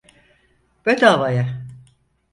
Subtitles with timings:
[0.85, 1.45] Bedavaya.